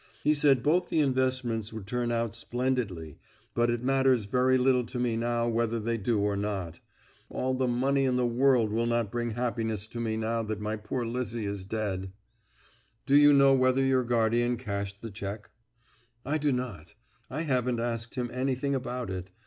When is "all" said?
7.29-7.53